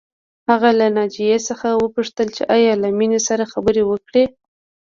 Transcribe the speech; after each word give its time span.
هغه 0.49 0.69
له 0.79 0.87
ناجیې 0.97 1.37
څخه 1.49 1.67
وپوښتل 1.75 2.27
چې 2.35 2.43
ایا 2.55 2.73
له 2.83 2.89
مينې 2.97 3.19
سره 3.27 3.43
خبرې 3.53 3.83
وکړې 3.85 4.23